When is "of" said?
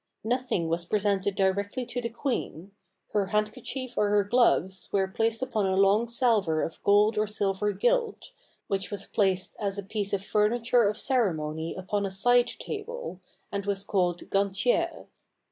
6.63-6.81, 10.11-10.25, 10.89-10.97